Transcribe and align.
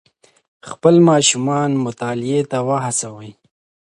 خپل 0.69 0.95
ماشومان 1.09 1.69
مطالعې 1.85 2.39
ته 2.51 2.57
وهڅوئ. 2.67 3.31